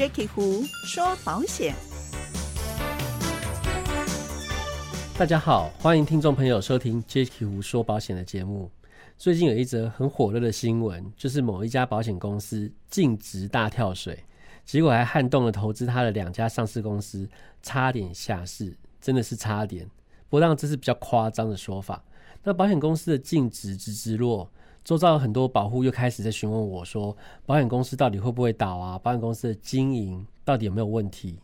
[0.00, 1.74] Jacky 胡说保险。
[5.18, 8.70] 大家好，欢迎听众朋友收听 Jacky 胡说保险的节目。
[9.18, 14.24] 最近有一则很火热的新闻，就是某一家保险公司净值大跳水，
[14.64, 17.28] 结果还撼动了投资他的两家上市公司，
[17.62, 19.86] 差点下市，真的是差点。
[20.30, 22.02] 不过这是比较夸张的说法。
[22.42, 24.50] 那保险公司的净值直直落，
[24.84, 28.98] 周遭很多保护又开始在询问我说，保险公司到底会不会倒啊？
[28.98, 31.38] 保险公司的经营到底有没有问题？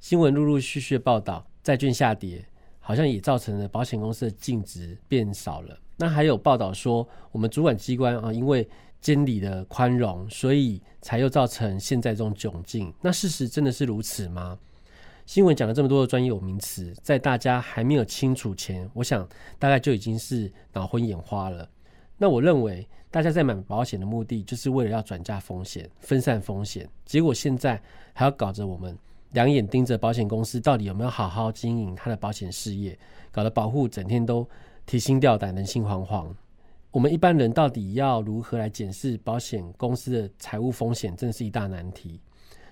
[0.00, 2.44] 新闻陆陆续续报道，债券下跌，
[2.80, 5.78] 好像也造成了保险公司的净值变少了。
[5.96, 8.68] 那还有报道说，我们主管机关啊，因为
[9.00, 12.92] 监理的宽容，所以才又造成现在这种窘境。
[13.00, 14.58] 那事实真的是如此吗？
[15.24, 19.26] 新闻讲了这么多的专有名词，在大家还没有清楚前，我想
[19.58, 21.66] 大概就已经是脑昏眼花了。
[22.16, 27.80] 那我认为，大家在买保险的目的，就是为了要转嫁风险、分散风险，结果现在
[28.12, 28.96] 还要搞着我们
[29.32, 32.98] 两眼盯着保险公司到底有没有好好经营它的保险事业，
[33.30, 34.46] 搞得保护整天都。
[34.86, 36.26] 提心吊胆，人心惶惶。
[36.90, 42.20] 我们一般人到底要如何来检视保险公司的财务风险，真是一大难题。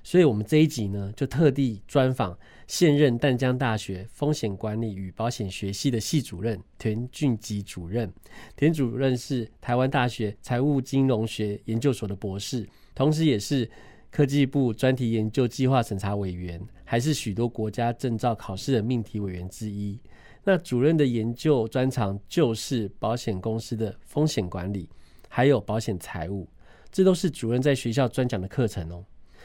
[0.05, 2.37] 所以，我们这一集呢，就特地专访
[2.67, 8.13] 现任淡江大学风险管理与保险学系的系主任田俊吉主任。
[8.57, 13.71] 田主任是台湾大学财务金融学研究所的博士，同时也是
[14.11, 19.99] 科技部专题研究计划审查委员，还是许多国家证照考试的命题委员之一。
[20.43, 24.89] 那主任的研究专长就是保险公司的风险管理，
[25.29, 26.49] 还有保险财务，
[26.91, 29.05] 这都是主任在学校专讲的课程哦。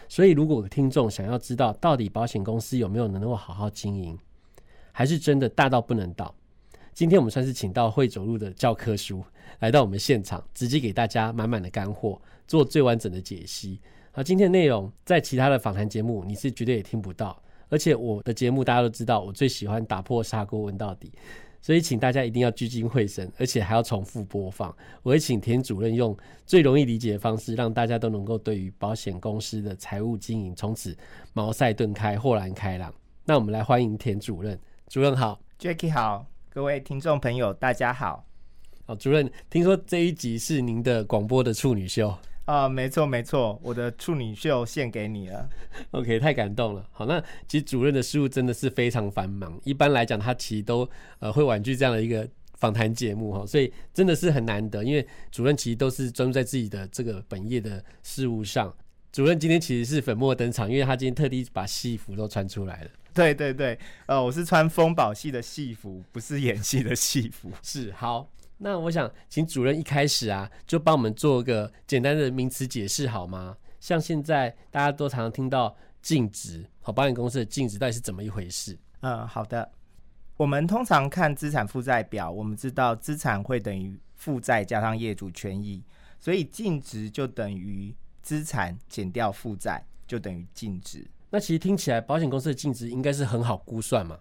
[0.09, 4.17] 所以，如果听众想要知道到底保险公司有没有能够好好经营，
[4.91, 6.33] 还是真的大到不能倒，
[6.94, 9.23] 今天我们算是请到会走路的教科书
[9.59, 13.80] 来到我们现场，直接给大家满满的干货，做最完整的解析。
[14.11, 17.39] 好，今天的内容在其他的访谈节目你是绝对也听不到。
[17.69, 21.11] 而且我的节目大家都知道，我最喜欢打破砂锅问到底，
[21.67, 24.73] 所以请大家一定要聚精会神，而且还要重复播放。
[25.04, 30.95] 我会请田主任用最容易理解的方式，让大家都能够对于保险公司的财务经营从此
[31.33, 32.94] 茅塞顿开、豁然开朗。
[33.26, 34.58] 那我们来欢迎田主任，
[34.88, 38.26] 主任好，Jacky 好，各位听众朋友大家好。
[38.86, 42.17] 好，主任，听说这一集是您的广播的处女秀。
[42.47, 45.49] 啊，没错没错，我的处女秀献给你了。
[45.91, 46.87] OK，太感动了。
[46.93, 58.73] 好，那其实主任的事务真的是非常繁忙，一般来讲他其实都呃会婉拒这样的一个访谈节目哈，所以真的是很难得，因为主任其实都是专注在自己的这个本业的事务上。
[59.11, 62.89] 主任今天其实是粉墨登场，因为他今天特地把戏服都穿出来了。
[63.14, 67.52] 对对对，呃，我是穿风宝戏的戏服，不是演戏的戏服。
[67.61, 68.29] 是好。
[68.58, 73.56] 那我想请主任一开始啊，就帮我们做个简单的名词解释好吗？
[73.80, 78.78] 像现在大家都常常听到净值，好，保险公司的净值到底是怎么一回事？
[79.02, 79.72] 嗯，好的。
[80.36, 85.84] 我们通常看资产负债表，我们知道资产会等于负债加上业主权益，
[86.20, 91.08] 所以净值就等于资产减掉负债，就等于净值。
[91.30, 94.20] 那其实听起来，保险公司的净值应该是很好估算嘛？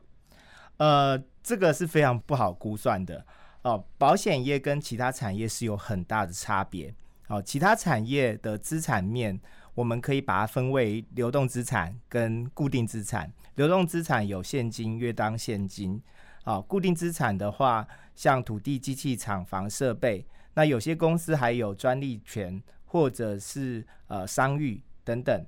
[0.76, 3.24] 呃，这个是非常不好估算的。
[3.66, 6.94] 哦，保险业跟其他产业是有很大的差别。
[7.26, 9.40] 哦，其他产业的资产面，
[9.74, 13.32] 我们可以把它分为流动资产跟固定资产。
[13.56, 16.00] 流动资产有现金、约当现金。
[16.44, 17.84] 啊，固定资产的话，
[18.14, 20.24] 像土地、机器、厂房、设备。
[20.54, 25.44] 那有些公司还有专利权，或者是呃商誉等等。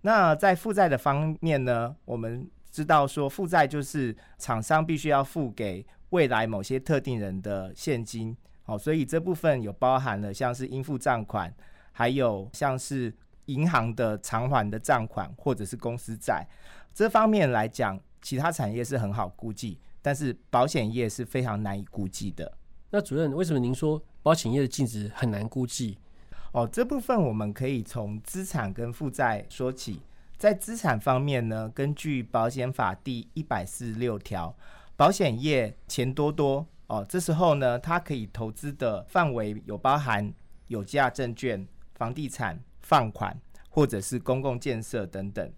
[0.00, 5.84] 那在负债的方面呢，我们知道说负债就是厂商必须要付给。
[6.10, 11.52] 未来某些特定人的现金，哦，所以这部分有包含了像是应付账款，
[11.92, 13.12] 还有像是
[13.46, 16.46] 银行的偿还的账款，或者是公司债。
[16.94, 22.50] 这方面来讲，其他产业是很好估计，但是保险业是非常难以估计的。
[22.90, 25.98] 那主任，为什么您说保险业的净值很难估计？
[26.52, 30.00] 哦，这部分我们可以从资产跟负债说起。
[30.38, 34.56] 在资产方面呢，根据保险法第一百四十六条。
[34.98, 40.34] 保险业钱多多哦，这时候呢，它可以投资的范围有包含
[40.66, 41.64] 有价证券、
[41.94, 43.40] 房地产、放款
[43.70, 45.52] 或者是公共建设等等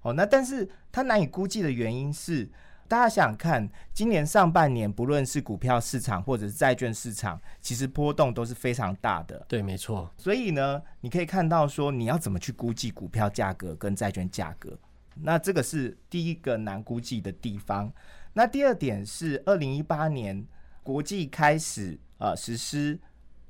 [0.00, 0.14] 哦。
[0.14, 2.48] 那但是它难以估计的原因是，
[2.88, 9.44] 大家想想看，今年上半年不论是股票市场或者是债券市场，其实波动都是非常大的。
[9.46, 10.10] 对，没错。
[10.16, 14.78] 所以呢，你可以看到说，你要怎么去估计股票价格跟债券价格？
[15.16, 17.92] 那这个是第一个难估计的地方。
[18.38, 20.46] 那第二点是，二零一八年
[20.82, 23.00] 国际开始呃实施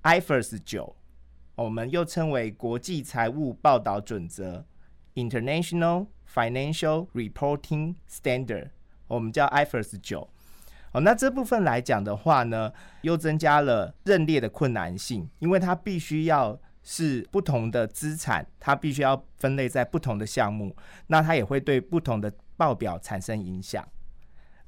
[0.04, 0.94] IFRS 九，
[1.56, 4.64] 我们又称为国际财务报道准则
[5.16, 8.70] International Financial Reporting Standard，
[9.08, 10.30] 我们叫 IFRS 九。
[10.92, 20.76] 哦，那这部分来讲的话呢，又增加了认列的困难性，因为它必须要是不同的资产，它必须要分类在不同的项目，
[21.08, 23.84] 那它也会对不同的报表产生影响。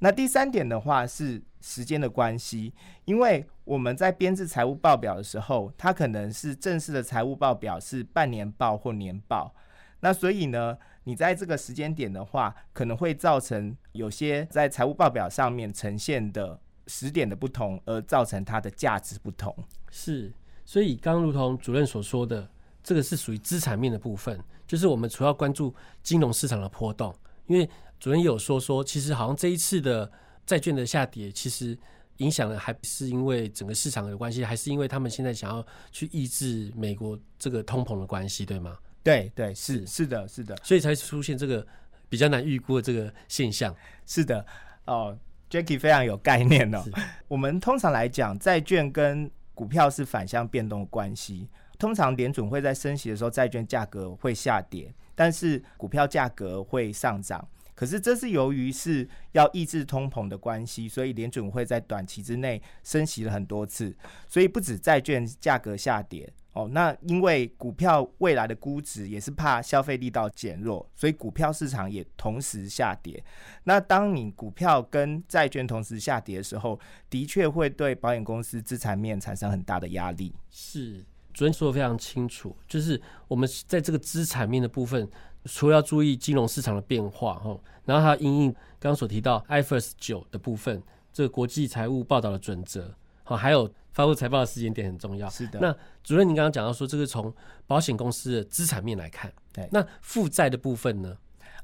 [0.00, 2.73] 那第三点的话是时间的关系，
[3.05, 9.53] 因为我们在编制财务报表的时候，它可能是正式的财务报表是半年报或年报，
[10.00, 19.53] 那所以呢，你在这个时间点的话，可能会造成有些在财务报表上面呈现的时点的不同，而造成它的价值不同。
[19.91, 20.33] 是，
[20.65, 22.49] 所以刚如同主任所说的，
[22.85, 25.75] 这个是属于资产面的部分，就是我们主要关注
[26.05, 27.12] 金融市场的波动，
[27.47, 27.69] 因为。
[27.99, 30.11] 主任也有说说，其实好像这一次的
[30.47, 31.77] 债券的下跌，其实
[32.19, 38.77] 影响的还是因为整个市场的关系，还是因为他们现在想要去抑制美国这个通膨的关系，对吗？
[39.03, 41.67] 对对，是是的，是的，所以才出现这个
[42.09, 43.75] 比较难预估的这个现象。
[44.05, 44.45] 是的，
[44.85, 45.17] 哦
[45.49, 46.85] ，Jackie 非常有概念哦。
[47.27, 51.49] 我们通常来讲，债券跟股票是反向变动的关系。
[51.79, 57.47] 通常联准会在升息的时候，债券价格会下跌，但是股票价格会上涨。
[57.78, 63.96] 可是这是由于是要抑制通膨的关系，所以联准会在短期之内升息了很多次，
[64.26, 73.22] 所以不止债券价格下跌哦，那因为股票未来的估值也是怕消费力道减弱，所以股票市场也同时下跌。
[73.62, 80.34] 那当你股票跟债券同时下跌的时候，的确会对保险公司资产面产生很大的压力。
[80.50, 81.04] 是，
[81.38, 85.08] 主任说的非常清楚，就是我们在这个资产面的部分。
[85.44, 90.82] 除了要注意金融市场的变化，哈，然后还有因应刚刚所提到 IFRS 九的部分，
[91.12, 92.93] 这个国际财务报道的准则，
[93.23, 95.31] 好，还有发布财报的时间点很重要。
[95.31, 95.61] 是的。
[95.61, 97.32] 那主任，您刚刚讲到说，这个从
[97.69, 99.67] 保险公司的资产面来看，对。
[99.70, 101.17] 那负债的部分呢？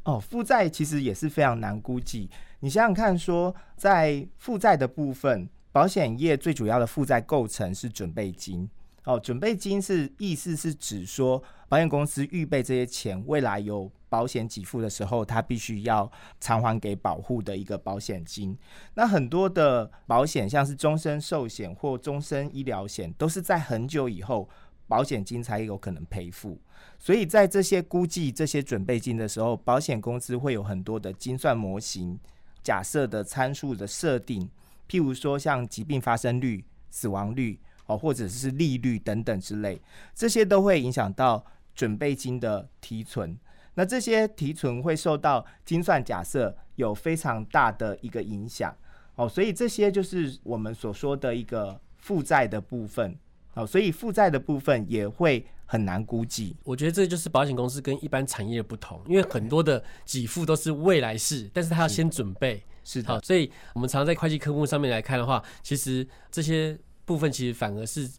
[0.04, 2.30] 哦，负债其实也是非常难估计。
[2.60, 8.70] 你想想看，说在负债的部分，保险业最主要的负债构成是准备金。
[9.04, 16.10] 哦，准备金是意思是指说，保险公司预备这些钱，未来有保险给付的时候，它必须要
[16.40, 18.56] 偿还给保护的一个保险金。
[18.94, 24.48] 那很多的保险，像是终身寿险或终身医疗险，都是在很久以后，
[24.88, 26.58] 保险金才有可能赔付。
[26.98, 32.18] 所以在这些估计这些准备金的时候，保险公司会有很多的精算模型、
[32.62, 34.48] 假设的参数的设定，
[34.88, 37.60] 譬如说像疾病发生率、死亡率。
[37.86, 39.80] 哦，或者是利率等等之类，
[40.14, 41.44] 这些都会影响到
[41.74, 43.36] 准备金的提存。
[43.74, 48.74] 那这些提存会受到精算假设有非常大的一个影响。
[49.16, 53.16] 哦，所以这些就是我们所说的一个负债的部分。
[53.54, 56.56] 哦，所以负债的部分也会很难估计。
[56.64, 62.62] 我觉得这就是保险公司跟一般产业不同，因为很多的给付都是未来式，但是他要先准备。
[62.82, 66.78] 是的，所以我们常在会计科目上面来看的话，其实这些。
[67.04, 68.10] 部分其实反而是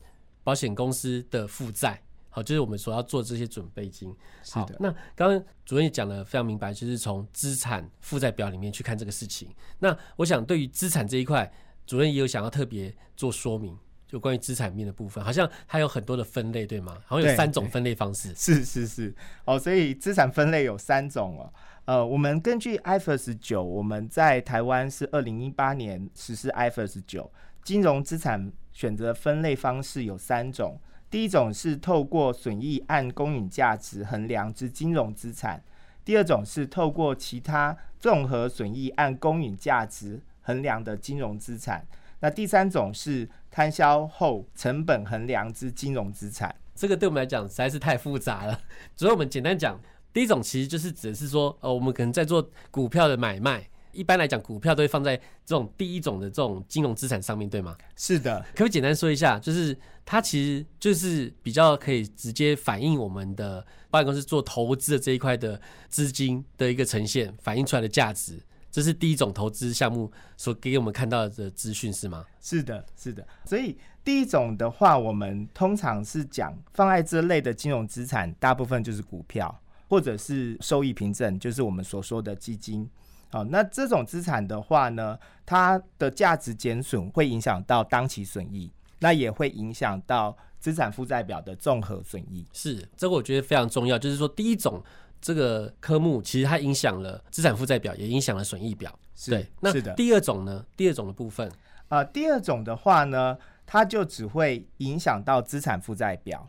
[0.43, 4.15] 保险公司的负债，好，就是我们所要做这些准备金。
[4.51, 9.49] 好，那刚刚主任也讲的非常明白，就是从资产负债表里面去看这个事情。
[9.79, 11.51] 那我想对于资产这一块，
[11.87, 13.75] 主任也有想要特别做说明，
[14.07, 16.97] 就关于资产面的部分，好像它有很多的分类，对吗？
[17.07, 18.33] 好像有三种分类方式。
[18.35, 19.15] 是是是，
[19.45, 21.51] 哦，所以资产分类有三种哦。
[21.85, 27.31] 呃，我们根据 IFRS 九，我们在台湾是二零一八年实施 IFRS 九。
[27.65, 30.79] 金融资产选择分类方式有三种，
[31.09, 35.63] 第一种是透过损益按公允价值衡量之金融资产，
[36.05, 41.83] 第二种是透过其他综合损益按公允价值衡量的金融资产，
[42.19, 46.55] 那第三种是摊销后成本衡量之金融资产。
[46.75, 48.61] 这个对我们来讲实在是太复杂了，
[48.95, 49.81] 所以我们简单讲，
[50.13, 53.67] 第一种其实就是指的是说，呃，我们可能在做股票的买卖。
[53.95, 57.75] 一般来讲，股票都会放在这种第一种的这种金融资产上面对吗？
[57.95, 59.75] 是的，可不可以简单说一下，就是
[60.05, 65.59] 它其实就是比较可以直接反映我们的保险公司做投资的这一块的
[65.89, 68.37] 资金的一个呈现，反映出来的价值，
[68.69, 72.25] 这是第一种投资项目所给我们看到的资讯是吗？
[72.41, 73.25] 是的，是的。
[73.45, 82.89] 所以第一种的话，我们通常是讲放在这类的金融资产，大部分就是股票或者是收益凭证，就是我们所说的基金。
[83.29, 92.45] 好，那这种资产的话呢，它的价值减损会影响到当期损益，那也会影响到资产负债表的综合损益。
[92.53, 93.99] 是，这个我觉得非常重要。
[93.99, 94.81] 就是说，第一种
[95.19, 98.97] 这个科目其实它影响了资产负债表，也影响了损益表。
[99.27, 99.93] 对，那是的。
[99.95, 100.65] 第二种呢？
[100.77, 101.51] 第二种的部分
[101.89, 106.47] 啊，第二种的话呢，它就只会影响到资产负债表，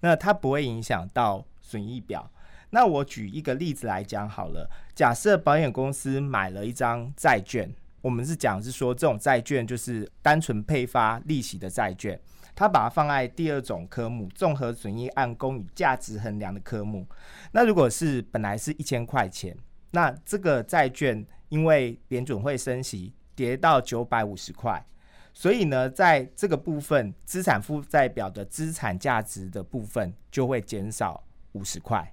[0.00, 2.30] 那它不会影响到损益表。
[2.70, 12.18] 那我举一个例子来讲好了，假设保险公司买了一张债券，我们是讲是说这种债券就是单纯配发利息的债券，
[12.54, 17.06] 它把它放在第二种科目综合损益按公与价值衡量的科目。
[17.52, 19.56] 那如果是本来是一千块钱，
[19.92, 24.84] 那这个债券因为联准会升息跌到九百五十块。
[25.32, 32.10] 所以呢，在这个部分，资产负债表的资产价值的部分就会减少五十块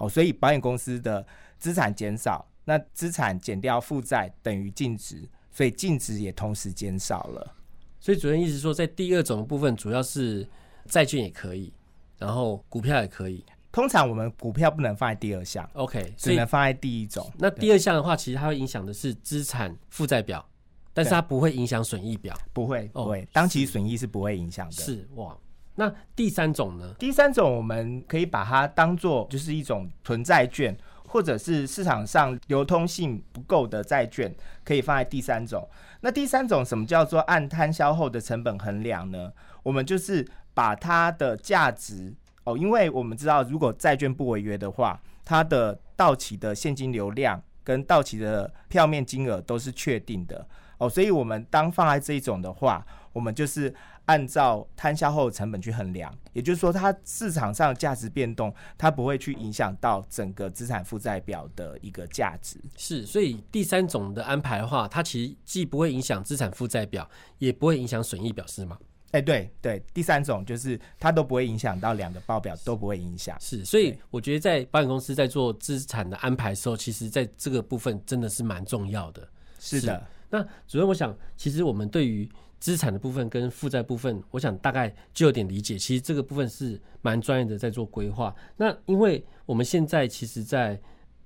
[0.00, 0.08] 哦。
[0.08, 1.24] 所以保险公司的
[1.56, 7.54] 资产减少，那资产减掉负债等于净值，所以净值也同时减少了。
[8.00, 10.48] 所以主任意思说，在第二种部分，主要是
[10.86, 11.72] 债券也可以，
[12.18, 13.44] 然后股票也可以。
[13.70, 17.30] 通常我们股票不能放在第二项，OK，只能放在第一种。
[17.38, 20.44] 那第二项的话，其实它会影响的是资产负债表。
[20.92, 24.72] 但是它不会影响损益表，不会，不会，当期损益是不会影响的。
[24.72, 25.38] 是哇，
[25.80, 26.94] 那第三种呢？
[26.98, 34.30] 第三种我们可以把它当做就是一种存债券，或者是市场上流通性不够的债券，
[34.62, 35.66] 可以放在第三种。
[36.02, 39.32] 那第三种什么叫做按摊销后的成本衡量呢？
[39.62, 50.46] 我们就是把它的价值哦，因为我们知道，如果债券不违约的话，它的到期的现金流量跟到期的票面金额都是确定的。
[50.76, 53.74] 哦，所以我们当放在这一种的话，我们就是
[54.10, 62.60] 按照摊销后成本去衡量，也就是说，它市场上价值变动，它不会去影响到整个资产负债表的一个价值。
[62.76, 68.76] 是，所以第三种的安排的话，它其实既不会影响资产负债表，也不会影响损益表，是吗？
[69.12, 73.36] 哎，对对，第三种就是它都不会影响到两个报表，都不会影响。
[73.38, 79.28] 是，所以我觉得在保险公司在做资产的安排的时候，其实在这个部分真的是蛮重要的。
[79.60, 80.04] 是的。
[80.30, 85.78] 那主任，我想其实我们对于资产的部分跟负债部分，我想大概就有点理解。
[85.78, 88.34] 其实这个部分是蛮专业的，在做规划。
[88.56, 90.80] 那因为我们现在其实，在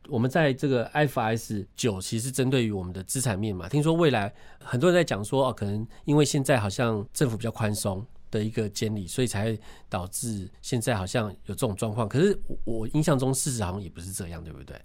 [0.08, 9.58] 我们在这个 FS 九，其实针对于我们的资产面嘛，听说未来很多人在讲说，哦，可能因为现在好像政府比较宽松的一个监理，所以才
[9.88, 12.08] 导致现在好像有这种状况。
[12.08, 14.80] 可是我印象中事实好像也不是这样，对不对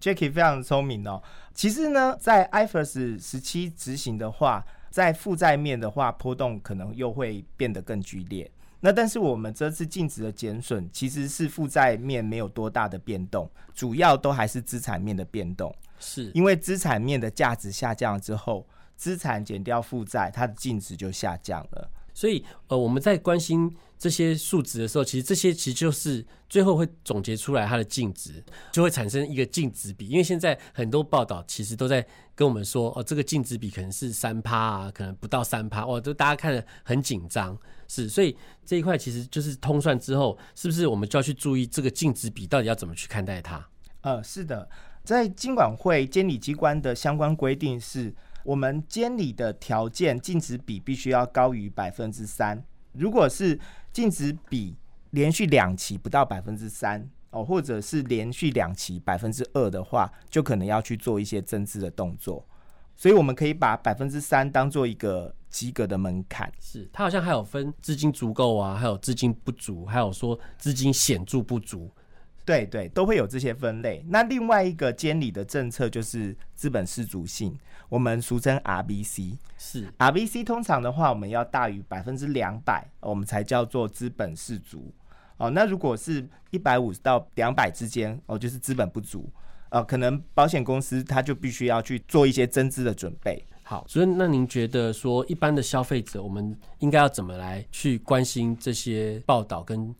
[0.00, 1.22] ？Jackie 非常聪明哦。
[1.54, 8.50] 其实呢，在 IFRS 十七执行的话，在负债面的话，波动可能又会变得更剧烈。
[8.80, 15.74] 那但是我们这次净值的减损，其实是负债面没有多大的变动，主要都还是资产面的变动。
[15.98, 18.66] 是因为资产面的价值下降之后，
[18.96, 21.90] 资产减掉负债，它的净值就下降了。
[22.20, 23.74] 所以，呃，我们在关心。
[24.00, 30.08] 这些数值的时候，其实这些其实就是最后会总结出来它的净值，就会产生一个净值比。
[30.08, 32.02] 因为现在很多报道其实都在
[32.34, 37.54] 跟我们说，哦，这个净值比可能是三趴啊，可能不到三趴，哇，都大家看得很紧张。
[37.88, 38.34] 是，所以
[38.64, 43.68] 这一块其实就是通算之后，是不是我们就要去注意这个净值比到底要怎么去看待它？
[44.00, 44.66] 呃，是的，
[45.04, 53.58] 在金管会监理机关的相关规定是，我们监理的条件净值比必须要高于百分之三，如果是
[53.92, 54.76] 净值比
[55.10, 62.46] 连续两期不到百分之三哦，或者是连续两期百分之二的话，就可能要去做一些增资的动作。
[62.96, 66.52] 所以我们可以把百分之三当做一个及格的门槛。
[66.60, 71.90] 是，它好像还有分资金足够啊，还有资金不足，还有说资金显著不足。
[72.50, 74.04] 对对，都会有这些分类。
[74.08, 77.56] 那另外一个监理的政策就是资本适足性，
[77.88, 79.36] 我们俗称 RBC。
[79.56, 84.92] 是 RBC 通常的话，我们要大于百分之两百，我们才叫做资本适足。
[85.36, 89.30] 哦，那如果是一百五十到两百之间，哦，就是资本不足。
[89.68, 93.46] 呃，可能保险公司它就必须要去做一些增资的准备。
[93.62, 99.94] 好，所以那您觉得说，一般的消费者，我们应该要怎么来去关心这些报道跟？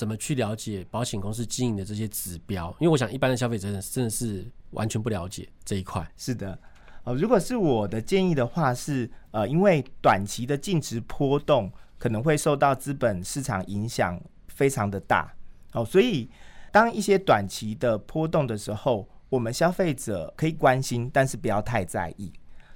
[0.00, 2.74] 怎么去了解保险公司经营的这些指标？
[2.80, 6.10] 因为我想一般的消费者真的是完全不了解这一块。
[6.16, 6.58] 是的，
[7.04, 15.30] 呃，如果是我的建议的话，是呃，因为短期的净值波动可能会受到资本市场影响非常的大，
[15.72, 16.30] 哦，所以
[16.72, 22.32] 当一些短期的波动的时候，我们消费者可以关心，但是不要太在意。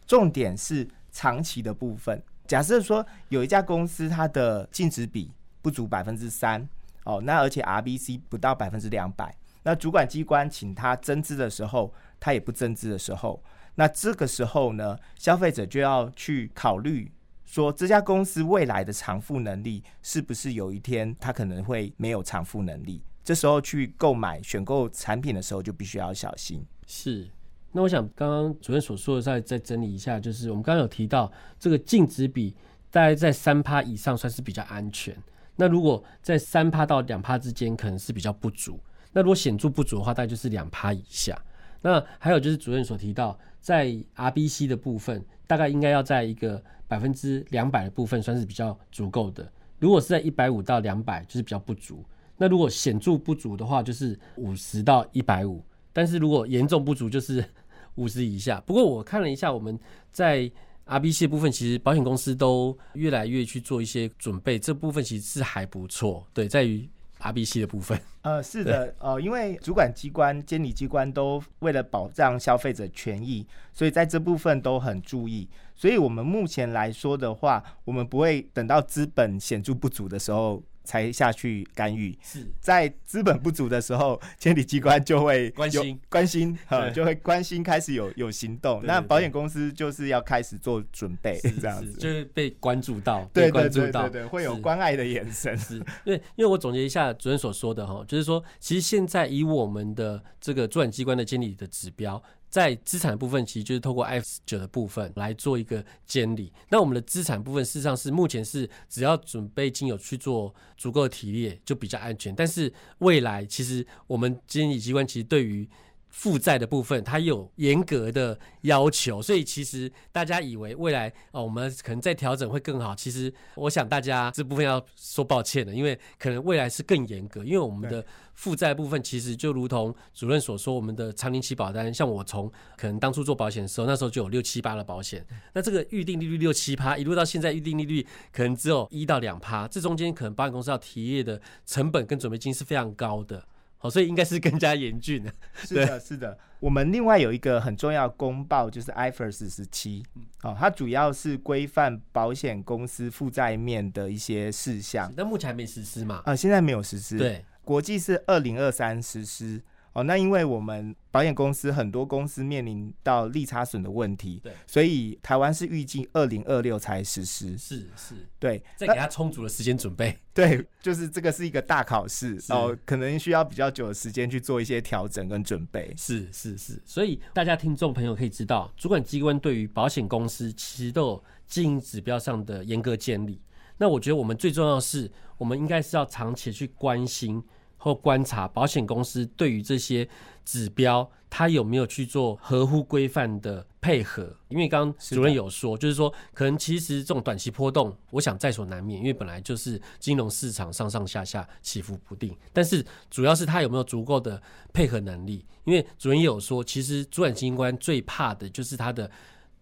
[0.07, 2.23] 重点是长期的部分。
[2.47, 6.69] 假设说有一家公司它的净值比不足百分之三。
[7.05, 13.43] 哦，那而且 RBC 不到百分之两百，那主管机关请他增资的时候，他也不增资的时候，
[13.77, 17.13] 那这个时候呢，消费者就要去考虑
[17.45, 23.03] 说，这家公司未来的偿付能力是不是有一天他可能会没有偿付能力？
[23.23, 26.67] 这时候去购买选购产品的时候，就必须要小心。
[26.87, 27.27] 是，
[27.73, 32.55] 那我想刚刚主任所说的，再再整理一下，就是我们刚刚有提到这个净值比
[32.91, 35.17] 大概在三趴以上算是比较安全。
[35.57, 38.79] 那如果在三趴到两趴之间，可能是比较不足。
[39.13, 41.41] 那如果显著不足的话，大概就是两趴以下。
[41.83, 49.49] 那还有就是主任所提到，在 RBC 的部分，大概应该要在一个百分之两百的部分算是比较足够的。
[49.79, 52.05] 如果是在一百五到两百，就是比较不足。
[52.37, 55.63] 那如果显著不足的话，就是五十到一百五。
[55.93, 57.45] 但是如果严重不足，就是
[57.95, 58.61] 五十以下。
[58.67, 59.79] 不过我看了一下，我们
[60.11, 60.51] 在
[60.87, 66.27] RBC 部分，其实保险公司都越来越去做一些准备，这部分其实是还不错。
[66.35, 66.89] 对，在于
[67.21, 67.99] RBC 的部分。
[68.23, 75.49] 呃， 是的，呃，因为主管机关、监理机关都为了保障消费者权益，所以在这部分都很注意。
[75.75, 80.63] 所以我们目前来说的话，我们不会等到资本显著不足的时候。
[80.85, 82.47] 才下去干预，是。
[82.61, 85.99] 在资本不足的时候， 监理机关就会关心。
[86.09, 88.83] 关心，哈，就会关心开始有有行动。
[88.85, 91.93] 那保险公司就是要开始做准备，这样子。
[91.95, 95.57] 就是被关注到，对对对对对，会有关爱的眼神。
[95.57, 102.23] 是，对，因为我总结一下主任所说的哈，就是说，其实现在以我们的这个主管机关的监理的指标。
[102.55, 106.53] 在资产部分，其实就是透过 F 九的部分来做一个监理。
[106.69, 112.33] 那我们的资产部分，事实上是目前是只要准备金有去做足够的提列，就比较安全。
[112.33, 115.69] 但是未来，其实我们监理机关其实对于
[116.15, 122.95] 负债的部分，它有严格的要求，所以其实大家以为未来哦，我们可能再调整会更好。
[122.95, 128.03] 其实我想大家这部分要说抱歉的，因为可能未来是更严格，因为我们的
[128.33, 143.45] 负债部分其实就如同主任所说，我们的长年期保单，像我从可能当初做保险的时候，那时候就有六七八的保险，那这个预定利率六七趴，一路到现在预定利率可能只有一到两趴，这中间可能保险公司要提业的成本跟准备金是非常高的。
[143.85, 145.31] 哦，所以应该是更加严峻的。
[145.57, 146.39] 是的，是的。
[146.59, 150.03] 我们另外有一个很重要公报，就是 IFRS 十七。
[150.43, 155.13] 哦，它主要是规范保险公司负债面的一些事项。
[155.15, 156.23] 那目前还没实施嘛？
[156.25, 157.19] 啊，现在没有实施。
[157.19, 159.61] 对，国际是二零二三实施。
[159.95, 167.57] 哦，那因为我们保险公司很多公司面临到利差损的问题，对，所以台湾是预计二零二六才实施。
[167.57, 170.19] 是是，对，再给他充足的时间准备。
[170.35, 175.95] 对，就是这个是一个大考试哦，可能需要比较久的时间去做一些调整跟准备。
[175.97, 183.41] 是是是，所以大家听众朋友可以知道，主管机关对于保险公司其实都有经营指标上的严格建立。
[183.77, 187.41] 那我觉得我们最重要的是，我们应该是要长期去关心。
[187.85, 190.09] 或观察保险公司对于这些
[190.43, 194.35] 指标，它有没有去做合乎规范的配合？
[194.49, 202.35] 因为刚刚主任有说，就是说，可能其实这种短期波动，我想在所难免，因为本来就是金融市场上上下下起伏不定。
[202.55, 204.41] 但是主要是它有没有足够的
[204.73, 205.45] 配合能力？
[205.65, 209.11] 因为主任也有说，其实主管机关最怕的就是它的。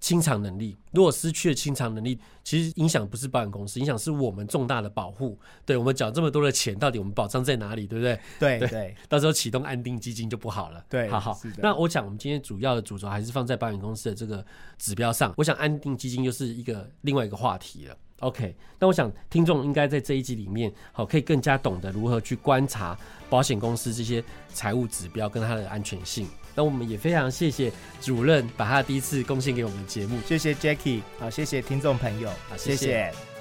[0.02, 5.38] 清偿能力，如果失去了清偿能力，其实影响不是保险公司，影响是我们重大的保护。
[5.64, 7.87] 对我们缴这么多的钱，到底我们保障在哪里？
[7.87, 8.20] 对不对？
[8.38, 10.85] 对对，到时候启动安定基金就不好了。
[10.88, 11.40] 对，好好。
[11.59, 14.44] 那我想，我们今天主要的主轴还是放在保险公司的这个
[14.78, 15.33] 指标上。
[15.37, 17.96] 我想，安定基金就是一个另外一个话题了。
[18.20, 22.96] OK，那我想听众应该在这一集里面，好，可以更加懂得如何去观察
[23.28, 26.28] 保险公司这些财务指标跟它的安全性。
[26.55, 30.55] 那我们也非常谢谢主任把他第一次贡献给我们的节目，谢谢
[31.18, 33.31] 好，谢谢听众朋友，好，谢谢。